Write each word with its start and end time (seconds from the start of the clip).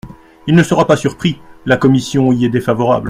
Il 0.47 0.55
ne 0.55 0.63
sera 0.63 0.87
pas 0.87 0.97
surpris, 0.97 1.39
la 1.67 1.77
commission 1.77 2.31
y 2.31 2.43
est 2.43 2.49
défavorable. 2.49 2.99